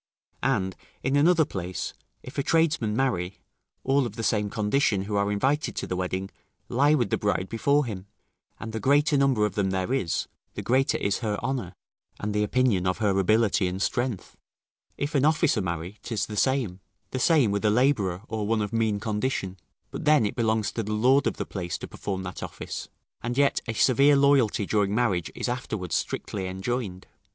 And, 0.41 0.75
in 1.03 1.15
another 1.15 1.45
place, 1.45 1.93
if 2.23 2.39
a 2.39 2.41
tradesman 2.41 2.95
marry, 2.95 3.37
all 3.83 4.07
of 4.07 4.15
the 4.15 4.23
same 4.23 4.49
condition, 4.49 5.03
who 5.03 5.15
are 5.15 5.31
invited 5.31 5.75
to 5.75 5.85
the 5.85 5.95
wedding, 5.95 6.31
lie 6.69 6.95
with 6.95 7.11
the 7.11 7.19
bride 7.19 7.47
before 7.49 7.85
him; 7.85 8.07
and 8.59 8.73
the 8.73 8.79
greater 8.79 9.15
number 9.15 9.45
of 9.45 9.53
them 9.53 9.69
there 9.69 9.93
is, 9.93 10.27
the 10.55 10.63
greater 10.63 10.97
is 10.97 11.19
her 11.19 11.37
honour, 11.43 11.75
and 12.19 12.33
the 12.33 12.41
opinion 12.43 12.87
of 12.87 12.97
her 12.97 13.19
ability 13.19 13.67
and 13.67 13.79
strength: 13.79 14.35
if 14.97 15.13
an 15.13 15.23
officer 15.23 15.61
marry, 15.61 15.99
'tis 16.01 16.25
the 16.25 16.35
same, 16.35 16.79
the 17.11 17.19
same 17.19 17.51
with 17.51 17.63
a 17.63 17.69
labourer, 17.69 18.23
or 18.27 18.47
one 18.47 18.63
of 18.63 18.73
mean 18.73 18.99
condition; 18.99 19.55
but 19.91 20.05
then 20.05 20.25
it 20.25 20.35
belongs 20.35 20.71
to 20.71 20.81
the 20.81 20.91
lord 20.93 21.27
of 21.27 21.37
the 21.37 21.45
place 21.45 21.77
to 21.77 21.87
perform 21.87 22.23
that 22.23 22.41
office; 22.41 22.89
and 23.21 23.37
yet 23.37 23.61
a 23.67 23.73
severe 23.73 24.15
loyalty 24.15 24.65
during 24.65 24.95
marriage 24.95 25.31
is 25.35 25.47
afterward 25.47 25.91
strictly 25.91 26.47
enjoined. 26.47 27.05